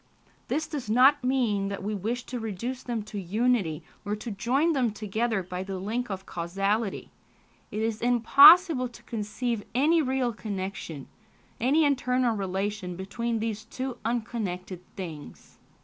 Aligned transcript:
This 0.47 0.65
does 0.65 0.89
not 0.89 1.23
mean 1.23 1.67
that 1.67 1.83
we 1.83 1.93
wish 1.93 2.23
to 2.23 2.39
reduce 2.39 2.81
them 2.81 3.03
to 3.03 3.19
unity, 3.21 3.83
or 4.03 4.15
to 4.15 4.31
join 4.31 4.73
them 4.73 4.89
together 4.89 5.43
by 5.43 5.61
the 5.61 5.77
link 5.77 6.09
of 6.09 6.25
causality... 6.25 7.11
it 7.69 7.83
is 7.83 8.01
impossible 8.01 8.87
to 8.87 9.03
conceive 9.03 9.63
any 9.75 10.01
real 10.01 10.33
connection, 10.33 11.07
any 11.59 11.85
internal 11.85 12.35
relation 12.35 12.95
between 12.95 13.37
these 13.37 13.63
two 13.65 13.99
unconnected 14.03 14.81
things." 14.95 15.59